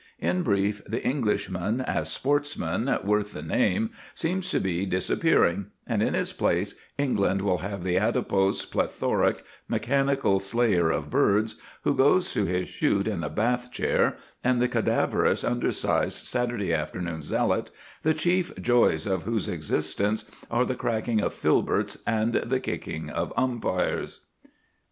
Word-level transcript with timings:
In 0.17 0.41
brief, 0.41 0.81
the 0.87 1.03
Englishman 1.05 1.79
as 1.79 2.11
sportsman 2.11 2.89
worth 3.03 3.33
the 3.33 3.43
name 3.43 3.91
seems 4.15 4.49
to 4.49 4.59
be 4.59 4.87
disappearing; 4.87 5.67
and 5.85 6.01
in 6.01 6.15
his 6.15 6.33
place 6.33 6.73
England 6.97 7.43
will 7.43 7.59
have 7.59 7.83
the 7.83 7.99
adipose, 7.99 8.65
plethoric, 8.65 9.43
mechanical 9.67 10.39
slayer 10.39 10.89
of 10.89 11.11
birds 11.11 11.57
who 11.83 11.93
goes 11.95 12.33
to 12.33 12.45
his 12.45 12.67
shoot 12.67 13.07
in 13.07 13.23
a 13.23 13.29
bath 13.29 13.71
chair, 13.71 14.17
and 14.43 14.59
the 14.59 14.67
cadaverous, 14.67 15.43
undersized, 15.43 16.25
Saturday 16.25 16.73
afternoon 16.73 17.21
zealot, 17.21 17.69
the 18.01 18.15
chief 18.15 18.59
joys 18.59 19.05
of 19.05 19.21
whose 19.21 19.47
existence 19.47 20.27
are 20.49 20.65
the 20.65 20.73
cracking 20.73 21.21
of 21.21 21.31
filberts 21.31 22.01
and 22.07 22.33
the 22.33 22.59
kicking 22.59 23.11
of 23.11 23.31
umpires. 23.37 24.25